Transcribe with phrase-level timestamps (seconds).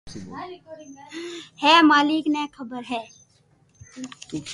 [1.61, 2.99] ھي مالڪ ني خبر ھي